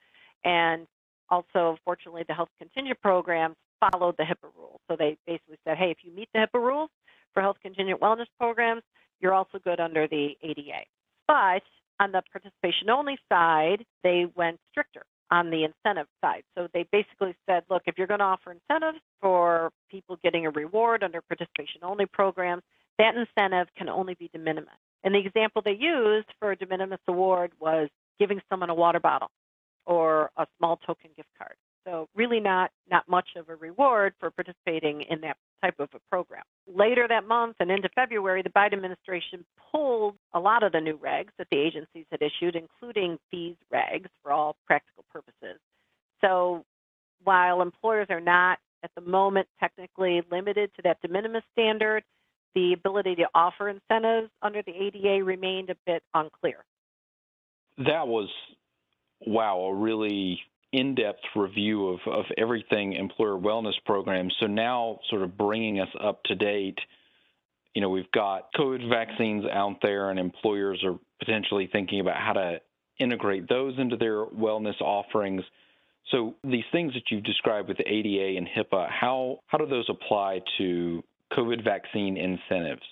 And 0.45 0.87
also, 1.31 1.77
fortunately, 1.85 2.25
the 2.27 2.35
health 2.35 2.51
contingent 2.59 3.01
programs 3.01 3.57
followed 3.81 4.17
the 4.19 4.25
HIPAA 4.25 4.51
rules. 4.57 4.81
So 4.89 4.97
they 4.97 5.17
basically 5.27 5.59
said, 5.67 5.77
hey, 5.77 5.91
if 5.91 5.99
you 6.03 6.13
meet 6.13 6.29
the 6.33 6.41
HIPAA 6.41 6.61
rules 6.61 6.91
for 7.33 7.43
health 7.43 7.57
contingent 7.63 8.01
wellness 8.01 8.27
programs, 8.39 8.83
you're 9.21 9.35
also 9.35 9.59
good 9.63 9.81
under 9.81 10.07
the 10.07 10.37
ADA. 10.43 10.85
But 11.27 11.63
on 12.01 12.13
the 12.13 12.23
participation 12.33 12.91
only 12.91 13.19
side, 13.31 13.85
they 14.03 14.27
went 14.35 14.59
stricter 14.71 15.03
on 15.31 15.51
the 15.51 15.65
incentive 15.65 16.07
side. 16.23 16.43
So 16.57 16.69
they 16.75 16.87
basically 16.93 17.35
said, 17.49 17.65
look, 17.71 17.83
if 17.87 17.97
you're 17.97 18.07
going 18.07 18.21
to 18.21 18.25
offer 18.25 18.53
incentives 18.53 19.03
for 19.21 19.71
people 19.91 20.19
getting 20.23 20.47
a 20.47 20.51
reward 20.51 21.03
under 21.03 21.21
participation 21.23 21.81
only 21.83 22.07
programs, 22.07 22.63
that 22.99 23.15
incentive 23.17 23.69
can 23.77 23.89
only 23.89 24.15
be 24.15 24.29
de 24.33 24.39
minimis. 24.39 24.71
And 25.03 25.15
the 25.15 25.19
example 25.19 25.63
they 25.65 25.73
used 25.73 26.29
for 26.39 26.53
a 26.53 26.57
de 26.57 26.67
minimis 26.67 27.01
award 27.09 27.53
was 27.59 27.89
giving 28.19 28.41
someone 28.49 28.71
a 28.71 28.75
water 28.75 29.01
bottle 29.01 29.31
or 29.87 30.31
a 30.37 30.47
small 30.59 30.79
token 30.87 31.11
gift 31.17 31.29
card. 31.39 31.55
So 31.87 32.09
really 32.15 32.41
not 32.41 32.71
not 32.91 33.09
much 33.09 33.29
of 33.37 33.49
a 33.49 33.57
reward 33.57 34.15
for 34.19 34.31
participating 34.31 35.03
in 35.03 35.21
that 35.21 35.37
type 35.63 35.79
of 35.79 35.91
a 35.95 35.99
program. 36.11 36.43
Later 36.67 37.07
that 37.09 37.29
month 37.29 37.57
and 37.61 37.71
into 37.71 37.89
February, 37.95 38.43
the 38.43 38.51
Biden 38.51 38.75
administration 38.75 39.45
pulled 39.71 40.17
a 40.33 40.41
lot 40.41 40.63
of 40.63 40.73
the 40.73 40.81
new 40.81 40.97
regs 40.97 41.29
that 41.39 41.49
the 41.51 41.59
agencies 41.59 42.07
had 42.11 42.23
issued, 42.23 42.57
including 42.57 43.19
these 43.31 43.57
regs 43.73 44.09
for 44.23 44.33
all 44.33 44.57
practical 44.67 45.05
purposes. 45.13 45.61
So 46.23 46.65
while 47.23 47.61
employers 47.61 48.07
are 48.11 48.21
not 48.21 48.59
at 48.83 48.91
the 48.95 49.01
moment 49.01 49.49
technically 49.61 50.23
limited 50.31 50.71
to 50.77 50.83
that 50.83 51.01
de 51.03 51.09
minimis 51.09 51.43
standard, 51.53 52.03
the 52.55 52.73
ability 52.73 53.17
to 53.17 53.27
offer 53.35 53.69
incentives 53.69 54.31
under 54.43 54.63
the 54.63 54.73
ADA 54.73 55.25
remained 55.25 55.71
a 55.71 55.77
bit 55.87 56.03
unclear. 56.15 56.65
That 57.79 58.07
was, 58.07 58.29
wow, 59.27 59.59
a 59.61 59.75
really 59.75 60.41
in-depth 60.73 61.21
review 61.37 61.89
of, 61.89 62.01
of 62.07 62.25
everything 62.37 62.95
employer 62.95 63.39
wellness 63.39 63.75
programs. 63.87 64.35
So 64.41 64.47
now, 64.47 64.99
sort 65.09 65.23
of 65.23 65.39
bringing 65.39 65.81
us 65.81 65.89
up 66.03 66.23
to 66.25 66.35
date, 66.35 66.79
you 67.75 67.81
know, 67.81 67.89
we've 67.89 68.11
got 68.13 68.53
COVID 68.59 68.89
vaccines 68.89 69.45
out 69.53 69.77
there, 69.83 70.11
and 70.11 70.19
employers 70.19 70.83
are 70.85 70.99
potentially 71.21 71.69
thinking 71.71 72.01
about 72.01 72.17
how 72.17 72.33
to 72.33 72.61
integrate 72.99 73.49
those 73.49 73.75
into 73.79 73.97
their 73.97 74.25
wellness 74.27 74.81
offerings. 74.81 75.43
So 76.11 76.35
these 76.45 76.65
things 76.71 76.93
that 76.95 77.03
you've 77.11 77.25
described 77.25 77.69
with 77.69 77.79
the 77.79 77.89
ADA 77.89 78.37
and 78.39 78.47
HIPAA, 78.47 78.89
how 78.91 79.39
how 79.47 79.59
do 79.59 79.67
those 79.67 79.89
apply 79.89 80.41
to 80.59 81.03
COVID 81.33 81.65
vaccine 81.65 82.17
incentives? 82.17 82.83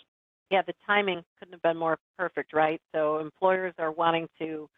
Yeah, 0.51 0.63
the 0.67 0.75
timing 0.87 1.23
couldn't 1.39 1.53
have 1.53 1.63
been 1.63 1.77
more 1.77 1.99
perfect, 2.19 2.53
right? 2.53 2.81
So 2.95 3.19
employers 3.19 3.75
are 3.79 3.93
wanting 3.93 4.29
to 4.39 4.69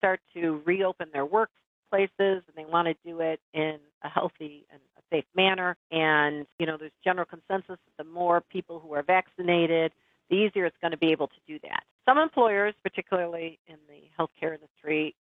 start 0.00 0.20
to 0.34 0.62
reopen 0.64 1.08
their 1.12 1.26
work 1.26 1.50
places 1.90 2.10
and 2.46 2.54
they 2.56 2.64
want 2.64 2.88
to 2.88 2.94
do 3.04 3.20
it 3.20 3.40
in 3.52 3.78
a 4.02 4.08
healthy 4.08 4.64
and 4.72 4.80
a 4.96 5.02
safe 5.14 5.24
manner. 5.34 5.76
And, 5.90 6.46
you 6.58 6.66
know, 6.66 6.76
there's 6.78 6.92
general 7.04 7.26
consensus 7.26 7.78
that 7.78 8.04
the 8.04 8.04
more 8.04 8.40
people 8.40 8.78
who 8.78 8.94
are 8.94 9.02
vaccinated, 9.02 9.92
the 10.30 10.36
easier 10.36 10.64
it's 10.64 10.76
going 10.80 10.92
to 10.92 10.96
be 10.96 11.10
able 11.12 11.26
to 11.26 11.40
do 11.46 11.58
that. 11.64 11.82
Some 12.08 12.18
employers, 12.18 12.74
particularly 12.82 13.58
in 13.66 13.76
the 13.88 14.02
healthcare 14.18 14.54
industry, 14.54 15.14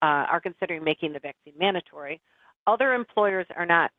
uh, 0.00 0.26
are 0.30 0.40
considering 0.40 0.82
making 0.82 1.12
the 1.12 1.18
vaccine 1.18 1.54
mandatory. 1.58 2.20
Other 2.66 2.94
employers 2.94 3.46
are 3.54 3.66
not 3.66 3.90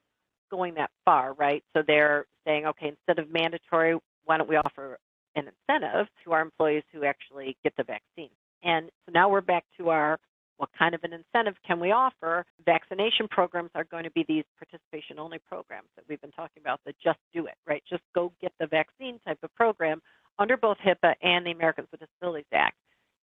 going 0.50 0.75
that 0.75 0.92
far, 1.06 1.34
right? 1.34 1.63
So 1.75 1.84
they're 1.86 2.25
saying, 2.46 2.66
okay, 2.66 2.88
instead 2.88 3.20
of 3.20 3.32
mandatory, 3.32 3.98
why 4.25 4.38
don't 4.38 4.50
we 4.50 4.56
offer 4.56 4.98
an 5.36 5.50
incentive 5.70 6.08
to 6.24 6.32
our 6.32 6.42
employees 6.42 6.84
who 6.94 7.04
actually 7.04 7.58
get 7.63 7.74
the 7.78 7.84
vaccine? 7.84 8.30
And 8.63 8.89
so 9.05 9.12
now 9.12 9.29
we're 9.29 9.41
back 9.41 9.65
to 9.77 9.89
our 9.89 10.20
what 10.58 10.70
kind 10.77 10.96
of 10.96 11.03
an 11.03 11.13
incentive 11.13 11.55
can 11.65 11.79
we 11.79 11.91
offer? 11.91 12.46
Vaccination 12.65 13.27
programs 13.27 13.72
are 13.75 13.84
going 13.84 14.03
to 14.03 14.12
be 14.12 14.24
these 14.27 14.46
participation 14.58 15.20
only 15.20 15.39
programs 15.39 15.88
that 15.96 16.05
we've 16.08 16.22
been 16.22 16.32
talking 16.32 16.62
about, 16.62 16.79
the 16.86 16.93
just 17.03 17.20
do 17.34 17.48
it, 17.48 17.55
right? 17.67 17.84
Just 17.89 18.03
go 18.13 18.32
get 18.39 18.53
the 18.60 18.67
vaccine 18.67 19.20
type 19.25 19.39
of 19.43 19.53
program 19.55 20.01
under 20.39 20.55
both 20.55 20.77
HIPAA 20.77 21.15
and 21.22 21.46
the 21.46 21.51
Americans 21.51 21.88
with 21.91 22.00
Disabilities 22.00 22.46
Act. 22.53 22.77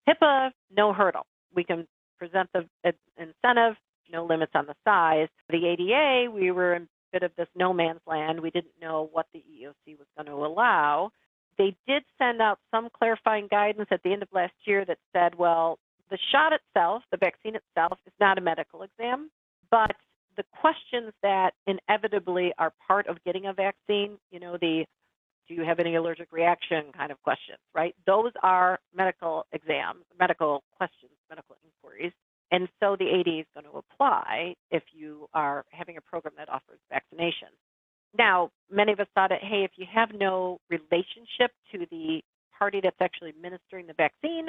HIPAA, 0.09 0.51
no 0.77 0.93
hurdle. 0.93 1.27
We 1.55 1.65
can 1.65 1.87
present 2.19 2.51
the 2.53 2.67
uh, 2.85 2.93
incentive, 3.17 3.77
no 4.13 4.25
limits 4.25 4.53
on 4.55 4.67
the 4.67 4.75
size. 4.85 5.29
The 5.49 5.67
ADA, 5.67 6.31
we 6.31 6.51
were 6.51 6.75
in 6.75 6.83
a 6.83 6.87
bit 7.13 7.23
of 7.23 7.33
this 7.37 7.49
no 7.57 7.73
man's 7.73 8.01
land. 8.07 8.41
We 8.41 8.51
didn't 8.51 8.75
know 8.81 9.09
what 9.13 9.27
the 9.33 9.39
EEOC 9.39 9.99
was 9.99 10.07
going 10.17 10.27
to 10.27 10.45
allow. 10.45 11.11
They 11.59 11.77
did 11.87 12.03
send 12.19 12.41
out 12.41 12.59
some 12.71 12.89
clarifying 12.93 13.49
guidance 13.51 13.89
at 13.91 14.03
the 14.03 14.13
end 14.13 14.23
of 14.23 14.29
last 14.33 14.55
year 14.65 14.85
that 14.85 14.99
said, 15.13 15.35
well, 15.37 15.79
the 16.11 16.19
shot 16.33 16.53
itself, 16.53 17.03
the 17.11 17.17
vaccine 17.17 17.55
itself, 17.55 17.99
is 18.07 18.13
not 18.19 18.39
a 18.39 18.41
medical 18.41 18.83
exam, 18.83 19.31
but 19.71 19.93
the 20.37 20.45
questions 20.61 21.13
that 21.23 21.53
inevitably 21.67 22.53
are 22.59 22.73
part 22.87 23.07
of 23.07 23.23
getting 23.25 23.47
a 23.47 23.53
vaccine, 23.53 24.19
you 24.31 24.41
know, 24.41 24.57
the 24.61 24.85
do 25.49 25.55
you 25.55 25.65
have 25.65 25.81
any 25.81 25.97
allergic 25.97 26.29
reaction 26.31 26.93
kind 26.97 27.11
of 27.11 27.21
questions, 27.23 27.59
right? 27.75 27.95
Those 28.07 28.31
are 28.41 28.79
medical 28.95 29.47
exams, 29.53 30.05
medical 30.19 30.63
questions, 30.77 31.11
medical 31.29 31.57
inquiries. 31.65 32.13
And 32.53 32.69
so 32.79 32.97
the 32.97 33.09
ADA 33.09 33.41
is 33.41 33.47
going 33.55 33.67
to 33.67 33.79
apply 33.79 34.55
if 34.71 34.85
you 34.93 35.29
are 35.35 35.65
having 35.71 35.97
a 35.97 36.01
program 36.01 36.35
that 36.39 36.49
offers 36.49 36.79
vaccination. 36.89 37.49
Now, 38.17 38.51
many 38.71 38.93
of 38.93 39.01
us 39.01 39.07
thought, 39.15 39.31
that, 39.31 39.43
hey, 39.43 39.65
if 39.65 39.73
you 39.77 39.87
have 39.93 40.13
no 40.13 40.59
relationship 40.69 41.53
to 41.73 41.87
the 41.91 42.23
party 42.59 42.81
that's 42.83 43.01
actually 43.01 43.31
administering 43.31 43.87
the 43.87 43.95
vaccine, 43.95 44.49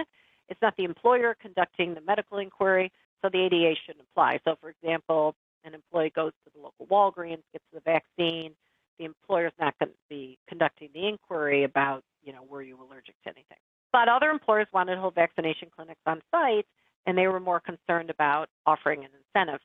it's 0.49 0.61
not 0.61 0.75
the 0.77 0.83
employer 0.83 1.35
conducting 1.39 1.93
the 1.93 2.01
medical 2.01 2.39
inquiry, 2.39 2.91
so 3.21 3.29
the 3.29 3.39
ADA 3.39 3.75
shouldn't 3.85 4.05
apply. 4.11 4.39
So, 4.43 4.55
for 4.59 4.69
example, 4.69 5.35
an 5.63 5.73
employee 5.73 6.11
goes 6.13 6.31
to 6.43 6.51
the 6.55 6.61
local 6.61 6.87
Walgreens, 6.87 7.43
gets 7.53 7.63
the 7.71 7.81
vaccine, 7.81 8.53
the 8.97 9.05
employer's 9.05 9.53
not 9.59 9.77
going 9.79 9.89
to 9.89 9.97
be 10.09 10.37
conducting 10.47 10.89
the 10.93 11.07
inquiry 11.07 11.63
about, 11.63 12.03
you 12.23 12.33
know, 12.33 12.43
were 12.49 12.61
you 12.61 12.77
allergic 12.77 13.15
to 13.23 13.29
anything. 13.29 13.57
But 13.91 14.07
other 14.07 14.29
employers 14.29 14.67
wanted 14.73 14.95
to 14.95 15.01
hold 15.01 15.15
vaccination 15.15 15.69
clinics 15.75 16.01
on 16.05 16.21
site, 16.31 16.65
and 17.05 17.17
they 17.17 17.27
were 17.27 17.39
more 17.39 17.59
concerned 17.59 18.09
about 18.09 18.49
offering 18.65 19.03
an 19.03 19.11
incentive. 19.25 19.61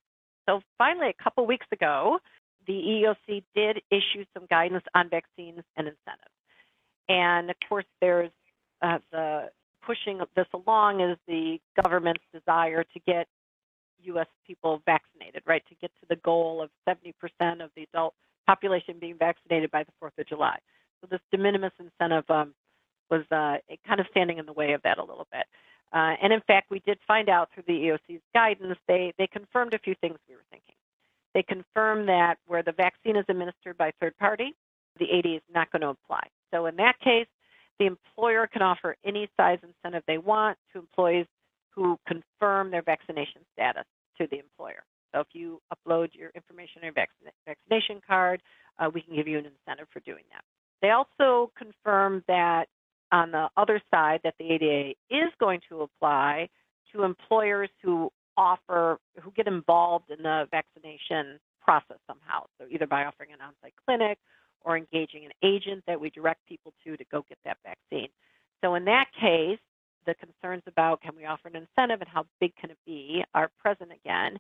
So 0.49 0.61
finally, 0.79 1.09
a 1.09 1.23
couple 1.23 1.47
weeks 1.47 1.67
ago, 1.73 2.19
the 2.67 2.73
EEOC 2.73 3.45
did 3.55 3.83
issue 3.91 4.25
some 4.35 4.47
guidance 4.51 4.85
on 4.95 5.09
vaccines 5.09 5.63
and 5.77 5.89
incentives. 5.89 6.35
And 7.09 7.51
of 7.51 7.57
course, 7.69 7.85
there's 8.01 8.31
uh, 8.83 8.99
the 9.13 9.51
pushing 9.85 10.21
this 10.35 10.47
along 10.53 11.01
is 11.01 11.17
the 11.29 11.59
government's 11.81 12.25
desire 12.33 12.83
to 12.83 13.01
get 13.07 13.29
U.S. 14.03 14.27
people 14.47 14.83
vaccinated, 14.85 15.43
right? 15.47 15.63
To 15.69 15.75
get 15.77 15.91
to 16.01 16.07
the 16.09 16.17
goal 16.17 16.63
of 16.63 16.71
70% 16.89 17.13
of 17.65 17.71
the 17.77 17.85
adult 17.95 18.15
population 18.47 18.97
being 19.01 19.17
vaccinated 19.19 19.71
by 19.71 19.85
the 19.85 19.93
4th 20.03 20.19
of 20.19 20.27
July. 20.27 20.59
So 21.01 21.09
this 21.11 21.21
de 21.31 21.39
minimis 21.39 21.73
incentive 21.79 22.29
um, 22.31 22.55
was 23.11 23.23
uh, 23.31 23.59
kind 23.87 24.01
of 24.01 24.07
standing 24.11 24.39
in 24.39 24.47
the 24.47 24.53
way 24.53 24.73
of 24.73 24.83
that 24.83 24.99
a 24.99 25.05
little 25.05 25.27
bit. 25.33 25.47
Uh, 25.93 26.15
and 26.23 26.33
in 26.33 26.41
fact, 26.47 26.71
we 26.71 26.81
did 26.81 26.99
find 27.07 27.29
out 27.29 27.49
through 27.55 27.65
the 27.67 27.73
EEOC's 27.73 28.23
guidance, 28.35 28.79
they, 28.89 29.15
they 29.19 29.27
confirmed 29.27 29.73
a 29.75 29.79
few 29.79 29.95
things 30.01 30.19
we 30.29 30.35
were 30.35 30.43
thinking. 30.51 30.75
They 31.37 31.43
confirm 31.43 32.07
that 32.07 32.39
where 32.47 32.63
the 32.63 32.73
vaccine 32.73 33.15
is 33.15 33.27
administered 33.29 33.77
by 33.77 33.93
third 34.01 34.17
party, 34.17 34.55
the 34.99 35.05
ADA 35.05 35.37
is 35.37 35.43
not 35.53 35.71
going 35.71 35.83
to 35.83 35.91
apply. 35.91 36.23
So 36.51 36.65
in 36.65 36.77
that 36.77 36.99
case, 36.99 37.27
the 37.79 37.85
employer 37.85 38.47
can 38.47 38.63
offer 38.63 38.97
any 39.05 39.29
size 39.37 39.59
incentive 39.63 40.03
they 40.07 40.17
want 40.17 40.57
to 40.73 40.79
employees 40.79 41.27
who 41.75 41.99
confirm 42.09 42.71
their 42.71 42.81
vaccination 42.81 43.43
status 43.53 43.85
to 44.17 44.27
the 44.31 44.39
employer. 44.39 44.83
So 45.15 45.21
if 45.21 45.27
you 45.35 45.61
upload 45.71 46.15
your 46.15 46.31
information 46.35 46.81
on 46.81 46.85
your 46.85 46.95
vaccina- 46.95 47.33
vaccination 47.47 48.01
card, 48.07 48.41
uh, 48.79 48.89
we 48.95 49.03
can 49.03 49.15
give 49.15 49.29
you 49.29 49.37
an 49.37 49.45
incentive 49.45 49.89
for 49.93 50.01
doing 50.01 50.25
that. 50.33 50.43
They 50.81 50.93
also 50.93 51.53
confirm 51.55 52.25
that 52.29 52.69
on 53.13 53.31
the 53.31 53.51
other 53.59 53.83
side 53.91 54.21
that 54.25 54.37
the 54.39 54.53
ADA 54.53 54.95
is 55.11 55.31
going 55.39 55.61
to 55.69 55.83
apply 55.83 56.49
to 56.93 57.03
employers 57.03 57.69
who 57.83 58.11
offer, 58.37 58.99
who 59.23 59.31
get 59.33 59.47
involved 59.47 60.11
in 60.11 60.23
the 60.23 60.47
vaccination 60.51 61.39
process 61.63 61.99
somehow. 62.07 62.45
So 62.59 62.67
either 62.71 62.87
by 62.87 63.05
offering 63.05 63.31
an 63.33 63.41
on-site 63.41 63.75
clinic 63.85 64.19
or 64.65 64.77
engaging 64.77 65.25
an 65.25 65.33
agent 65.43 65.85
that 65.87 66.01
we 66.01 66.11
direct 66.11 66.47
people 66.47 66.73
to 66.85 66.97
to 66.97 67.05
go 67.11 67.25
get 67.29 67.39
that 67.45 67.59
vaccine. 67.65 68.09
So 68.63 68.75
in 68.75 68.85
that 68.87 69.07
case, 69.21 69.59
the 70.07 70.15
concerns 70.15 70.63
about 70.67 71.03
can 71.03 71.15
we 71.17 71.25
offer 71.25 71.49
an 71.49 71.57
incentive 71.57 72.01
and 72.01 72.09
how 72.09 72.27
big 72.41 72.55
can 72.57 72.71
it 72.71 72.79
be 72.87 73.25
are 73.35 73.51
present 73.61 73.91
again. 73.93 74.39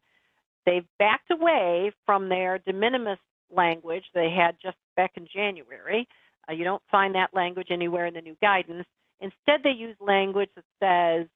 They've 0.64 0.86
backed 0.98 1.30
away 1.30 1.92
from 2.04 2.28
their 2.28 2.58
de 2.58 2.72
minimis 2.72 3.18
language 3.54 4.04
they 4.14 4.30
had 4.30 4.56
just 4.62 4.76
back 4.96 5.12
in 5.16 5.26
January. 5.32 6.08
Uh, 6.48 6.52
you 6.52 6.64
don't 6.64 6.82
find 6.90 7.14
that 7.14 7.34
language 7.34 7.68
anywhere 7.70 8.06
in 8.06 8.14
the 8.14 8.20
new 8.20 8.36
guidance. 8.40 8.86
Instead, 9.20 9.60
they 9.62 9.70
use 9.70 9.96
language 10.00 10.50
that 10.54 10.64
says, 10.80 11.28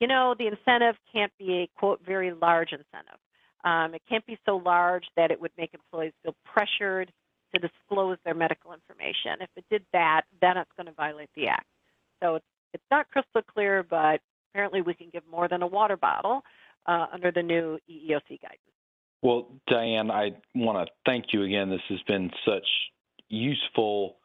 you 0.00 0.06
know, 0.06 0.34
the 0.38 0.46
incentive 0.46 0.96
can't 1.12 1.32
be 1.38 1.62
a 1.62 1.78
quote 1.78 2.00
very 2.04 2.32
large 2.32 2.72
incentive. 2.72 3.20
Um, 3.64 3.94
it 3.94 4.02
can't 4.08 4.24
be 4.26 4.38
so 4.46 4.56
large 4.56 5.04
that 5.16 5.30
it 5.30 5.40
would 5.40 5.52
make 5.58 5.74
employees 5.74 6.12
feel 6.22 6.34
pressured 6.44 7.12
to 7.54 7.60
disclose 7.60 8.16
their 8.24 8.34
medical 8.34 8.72
information. 8.72 9.32
If 9.40 9.50
it 9.56 9.64
did 9.70 9.84
that, 9.92 10.22
then 10.40 10.56
it's 10.56 10.70
going 10.76 10.86
to 10.86 10.92
violate 10.92 11.28
the 11.36 11.48
act. 11.48 11.66
So 12.22 12.36
it's, 12.36 12.46
it's 12.72 12.84
not 12.90 13.10
crystal 13.10 13.42
clear, 13.42 13.82
but 13.82 14.20
apparently 14.50 14.80
we 14.80 14.94
can 14.94 15.08
give 15.12 15.22
more 15.30 15.48
than 15.48 15.62
a 15.62 15.66
water 15.66 15.96
bottle 15.96 16.42
uh, 16.86 17.06
under 17.12 17.30
the 17.30 17.42
new 17.42 17.78
EEOC 17.90 18.40
guidance. 18.40 18.60
Well, 19.22 19.48
Diane, 19.66 20.10
I 20.10 20.30
want 20.54 20.86
to 20.86 20.92
thank 21.04 21.26
you 21.32 21.42
again. 21.42 21.68
This 21.68 21.80
has 21.90 22.00
been 22.06 22.30
such 22.46 22.66
useful 23.28 24.16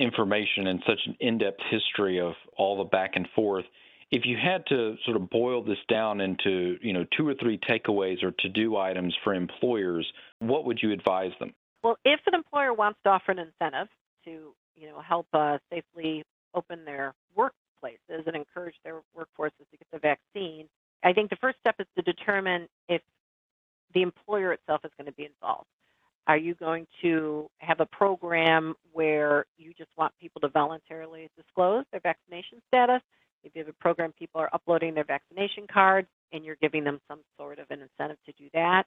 information 0.00 0.68
and 0.68 0.82
such 0.86 1.00
an 1.06 1.16
in-depth 1.20 1.60
history 1.70 2.18
of 2.18 2.32
all 2.56 2.78
the 2.78 2.84
back 2.84 3.12
and 3.14 3.28
forth. 3.34 3.66
If 4.12 4.26
you 4.26 4.36
had 4.36 4.66
to 4.66 4.96
sort 5.06 5.16
of 5.16 5.30
boil 5.30 5.64
this 5.64 5.78
down 5.88 6.20
into, 6.20 6.76
you 6.82 6.92
know, 6.92 7.06
two 7.16 7.26
or 7.26 7.34
three 7.34 7.58
takeaways 7.58 8.22
or 8.22 8.30
to-do 8.30 8.76
items 8.76 9.16
for 9.24 9.34
employers, 9.34 10.06
what 10.38 10.66
would 10.66 10.80
you 10.82 10.92
advise 10.92 11.32
them? 11.40 11.54
Well, 11.82 11.96
if 12.04 12.20
an 12.26 12.34
employer 12.34 12.74
wants 12.74 12.98
to 13.04 13.08
offer 13.08 13.32
an 13.32 13.38
incentive 13.38 13.88
to, 14.26 14.52
you 14.76 14.88
know, 14.88 15.00
help 15.00 15.26
uh, 15.32 15.56
safely 15.70 16.24
open 16.54 16.84
their 16.84 17.14
workplaces 17.36 18.26
and 18.26 18.36
encourage 18.36 18.74
their 18.84 19.00
workforces 19.16 19.66
to 19.70 19.78
get 19.78 19.86
the 19.90 19.98
vaccine, 19.98 20.68
I 21.02 21.14
think 21.14 21.30
the 21.30 21.36
first 21.36 21.58
step 21.60 21.76
is 21.78 21.86
to 21.96 22.02
determine 22.02 22.68
if 22.90 23.00
the 23.94 24.02
employer 24.02 24.52
itself 24.52 24.82
is 24.84 24.90
going 24.98 25.06
to 25.06 25.12
be 25.12 25.24
involved. 25.24 25.68
Are 26.26 26.36
you 26.36 26.54
going 26.54 26.86
to 27.00 27.48
have 27.58 27.80
a 27.80 27.86
program 27.86 28.74
where 28.92 29.46
you 29.56 29.72
just 29.76 29.90
want 29.96 30.12
people 30.20 30.40
to 30.42 30.48
voluntarily 30.48 31.30
disclose 31.36 31.84
their 31.90 32.00
vaccination 32.00 32.60
status? 32.68 33.00
If 33.52 33.56
you 33.56 33.64
have 33.66 33.74
a 33.74 33.82
program, 33.82 34.12
people 34.18 34.40
are 34.40 34.48
uploading 34.54 34.94
their 34.94 35.04
vaccination 35.04 35.66
cards 35.70 36.08
and 36.32 36.42
you're 36.42 36.56
giving 36.62 36.84
them 36.84 37.00
some 37.06 37.20
sort 37.36 37.58
of 37.58 37.66
an 37.70 37.80
incentive 37.82 38.16
to 38.24 38.32
do 38.32 38.48
that. 38.54 38.84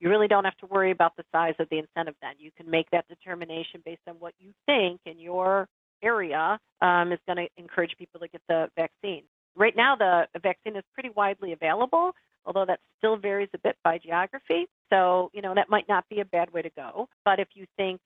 You 0.00 0.08
really 0.08 0.28
don't 0.28 0.44
have 0.44 0.56
to 0.58 0.66
worry 0.66 0.92
about 0.92 1.14
the 1.16 1.24
size 1.30 1.54
of 1.58 1.68
the 1.70 1.78
incentive 1.78 2.14
then. 2.22 2.32
You 2.38 2.50
can 2.56 2.70
make 2.70 2.88
that 2.90 3.06
determination 3.08 3.82
based 3.84 4.00
on 4.08 4.14
what 4.14 4.32
you 4.38 4.52
think 4.64 5.00
in 5.04 5.18
your 5.18 5.68
area 6.02 6.58
um, 6.80 7.12
is 7.12 7.18
going 7.26 7.36
to 7.36 7.48
encourage 7.58 7.90
people 7.98 8.18
to 8.20 8.28
get 8.28 8.40
the 8.48 8.70
vaccine. 8.76 9.24
Right 9.54 9.76
now, 9.76 9.94
the 9.94 10.26
vaccine 10.40 10.76
is 10.76 10.84
pretty 10.94 11.10
widely 11.10 11.52
available, 11.52 12.12
although 12.46 12.64
that 12.64 12.80
still 12.96 13.16
varies 13.16 13.50
a 13.54 13.58
bit 13.58 13.76
by 13.84 13.98
geography. 13.98 14.68
So, 14.88 15.30
you 15.34 15.42
know, 15.42 15.54
that 15.54 15.68
might 15.68 15.88
not 15.88 16.08
be 16.08 16.20
a 16.20 16.24
bad 16.24 16.50
way 16.50 16.62
to 16.62 16.70
go. 16.70 17.08
But 17.26 17.40
if 17.40 17.48
you 17.54 17.66
think, 17.76 18.00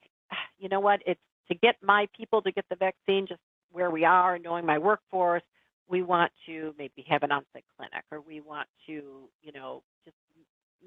you 0.58 0.68
know 0.68 0.80
what, 0.80 1.00
it's 1.06 1.20
to 1.48 1.54
get 1.54 1.76
my 1.82 2.08
people 2.16 2.42
to 2.42 2.50
get 2.50 2.64
the 2.70 2.76
vaccine 2.76 3.26
just 3.28 3.40
where 3.70 3.90
we 3.90 4.04
are, 4.04 4.38
knowing 4.38 4.66
my 4.66 4.78
workforce, 4.78 5.42
we 5.92 6.02
want 6.02 6.32
to 6.46 6.74
maybe 6.78 7.04
have 7.08 7.22
an 7.22 7.30
on-site 7.30 7.64
clinic 7.76 8.02
or 8.10 8.20
we 8.20 8.40
want 8.40 8.66
to, 8.86 9.28
you 9.42 9.52
know, 9.54 9.82
just 10.04 10.16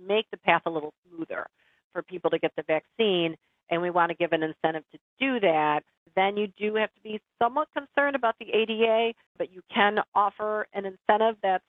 make 0.06 0.26
the 0.32 0.38
path 0.38 0.64
a 0.66 0.70
little 0.70 0.94
smoother 1.08 1.46
for 1.94 2.02
people 2.02 2.30
to 2.32 2.40
get 2.40 2.52
the 2.58 2.64
vaccine 2.64 3.36
and 3.70 3.82
we 3.82 3.92
want 3.92 4.10
to 4.10 4.16
give 4.16 4.34
an 4.34 4.44
incentive 4.44 4.84
to 4.92 4.98
do 5.20 5.40
that, 5.40 5.82
then 6.16 6.36
you 6.38 6.48
do 6.58 6.76
have 6.76 6.94
to 6.94 7.02
be 7.02 7.22
somewhat 7.42 7.68
concerned 7.74 8.16
about 8.16 8.36
the 8.40 8.48
ADA, 8.52 9.14
but 9.38 9.52
you 9.52 9.62
can 9.74 10.00
offer 10.14 10.68
an 10.74 10.86
incentive 10.86 11.36
that's 11.42 11.64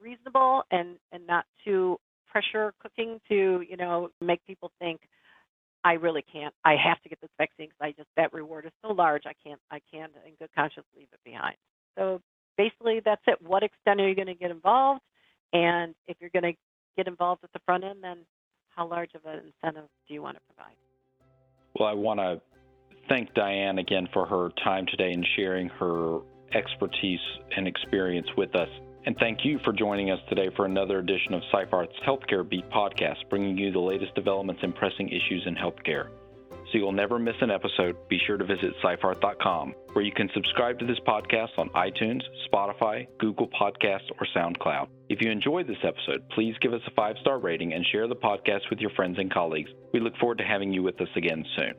reasonable 0.00 0.62
and, 0.70 0.96
and 1.12 1.26
not 1.26 1.44
too 1.64 1.98
pressure 2.30 2.74
cooking 2.82 3.20
to, 3.28 3.62
you 3.68 3.76
know, 3.76 4.08
make 4.20 4.44
people 4.46 4.70
think 4.78 5.00
I 5.84 5.94
really 5.94 6.24
can't. 6.32 6.54
I 6.64 6.76
have 6.82 7.00
to 7.02 7.08
get 7.08 7.20
this 7.20 7.30
vaccine 7.38 7.68
because 7.68 7.80
I 7.80 7.92
just 7.92 8.08
that 8.16 8.32
reward 8.32 8.64
is 8.64 8.72
so 8.82 8.92
large. 8.92 9.24
I 9.26 9.34
can't. 9.46 9.60
I 9.70 9.80
can't 9.92 10.12
in 10.26 10.32
good 10.38 10.48
conscience 10.54 10.86
leave 10.96 11.08
it 11.12 11.20
behind. 11.24 11.56
So 11.96 12.20
basically, 12.56 13.00
that's 13.04 13.22
it. 13.26 13.38
What 13.40 13.62
extent 13.62 14.00
are 14.00 14.08
you 14.08 14.14
going 14.14 14.28
to 14.28 14.34
get 14.34 14.50
involved? 14.50 15.00
And 15.52 15.94
if 16.06 16.16
you're 16.20 16.30
going 16.30 16.54
to 16.54 16.58
get 16.96 17.08
involved 17.08 17.44
at 17.44 17.52
the 17.52 17.60
front 17.64 17.84
end, 17.84 17.98
then 18.02 18.18
how 18.68 18.88
large 18.88 19.10
of 19.14 19.24
an 19.24 19.52
incentive 19.62 19.88
do 20.08 20.14
you 20.14 20.22
want 20.22 20.36
to 20.36 20.42
provide? 20.54 20.74
Well, 21.78 21.88
I 21.88 21.92
want 21.92 22.20
to 22.20 22.40
thank 23.08 23.34
Diane 23.34 23.78
again 23.78 24.08
for 24.12 24.26
her 24.26 24.50
time 24.62 24.86
today 24.86 25.12
and 25.12 25.26
sharing 25.36 25.68
her 25.68 26.20
expertise 26.54 27.20
and 27.56 27.66
experience 27.66 28.28
with 28.36 28.54
us. 28.54 28.68
And 29.06 29.16
thank 29.18 29.44
you 29.44 29.58
for 29.64 29.72
joining 29.72 30.10
us 30.10 30.20
today 30.28 30.48
for 30.56 30.64
another 30.64 30.98
edition 30.98 31.34
of 31.34 31.42
Seyfarth's 31.52 31.98
Healthcare 32.06 32.48
Beat 32.48 32.68
podcast, 32.70 33.28
bringing 33.28 33.58
you 33.58 33.70
the 33.70 33.80
latest 33.80 34.14
developments 34.14 34.62
and 34.62 34.74
pressing 34.74 35.08
issues 35.08 35.42
in 35.46 35.54
healthcare. 35.54 36.08
So 36.74 36.78
you'll 36.78 36.90
never 36.90 37.20
miss 37.20 37.36
an 37.40 37.52
episode, 37.52 37.96
be 38.08 38.18
sure 38.26 38.36
to 38.36 38.44
visit 38.44 38.74
Seyfarth.com, 38.82 39.74
where 39.92 40.04
you 40.04 40.10
can 40.10 40.28
subscribe 40.34 40.80
to 40.80 40.84
this 40.84 40.98
podcast 41.06 41.56
on 41.56 41.68
iTunes, 41.68 42.22
Spotify, 42.52 43.06
Google 43.20 43.48
Podcasts, 43.48 44.10
or 44.18 44.26
SoundCloud. 44.34 44.88
If 45.08 45.20
you 45.20 45.30
enjoyed 45.30 45.68
this 45.68 45.76
episode, 45.84 46.28
please 46.30 46.56
give 46.60 46.72
us 46.72 46.80
a 46.88 46.90
five 46.96 47.14
star 47.20 47.38
rating 47.38 47.74
and 47.74 47.86
share 47.92 48.08
the 48.08 48.16
podcast 48.16 48.68
with 48.70 48.80
your 48.80 48.90
friends 48.90 49.20
and 49.20 49.32
colleagues. 49.32 49.70
We 49.92 50.00
look 50.00 50.16
forward 50.16 50.38
to 50.38 50.44
having 50.44 50.72
you 50.72 50.82
with 50.82 51.00
us 51.00 51.08
again 51.14 51.44
soon. 51.54 51.74